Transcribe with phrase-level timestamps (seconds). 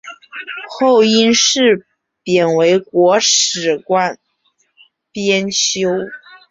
[0.67, 1.85] 后因事
[2.23, 4.17] 贬为国史馆
[5.11, 5.85] 编修。